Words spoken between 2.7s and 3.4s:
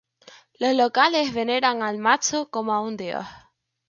a un dios.